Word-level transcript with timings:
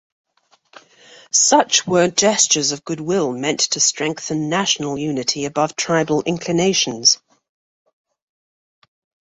Such 1.31 1.85
were 1.85 2.07
gestures 2.07 2.71
of 2.71 2.83
goodwill 2.83 3.33
meant 3.33 3.59
to 3.59 3.79
strengthen 3.79 4.49
national 4.49 4.97
unity 4.97 5.45
above 5.45 5.75
tribal 5.75 6.23
inclinations. 6.23 7.19